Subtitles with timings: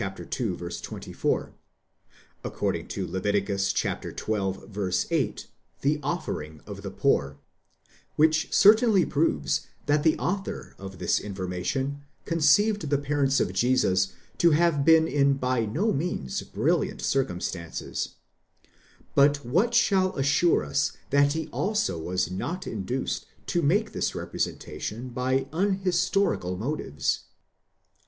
[0.01, 0.93] 24),—accofding
[2.87, 4.91] to Lev.
[4.91, 5.15] xii.
[5.15, 5.47] 8,
[5.81, 7.37] the offering of the poor:
[8.15, 14.49] which certainly proves that the author of this information conceived the parents of Jesus to
[14.49, 18.15] have been in by no means brilliant circumstances
[18.65, 18.69] ;}5
[19.13, 25.09] but what shall assure us that he also was not induced to make this representation
[25.09, 27.25] by unhistorical motives?